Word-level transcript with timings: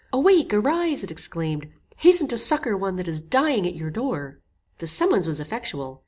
"Awake! 0.11 0.51
arise!" 0.51 1.03
it 1.03 1.11
exclaimed: 1.11 1.67
"hasten 1.97 2.27
to 2.29 2.35
succour 2.39 2.75
one 2.75 2.95
that 2.95 3.07
is 3.07 3.19
dying 3.21 3.67
at 3.67 3.75
your 3.75 3.91
door." 3.91 4.39
This 4.79 4.91
summons 4.91 5.27
was 5.27 5.39
effectual. 5.39 5.99